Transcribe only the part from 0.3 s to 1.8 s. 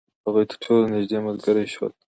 تر ټولو نژدې ملګري